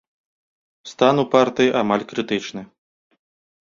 [0.93, 2.61] Стан у партыі амаль крытычны.